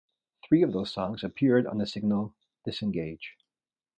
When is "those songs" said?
0.73-1.23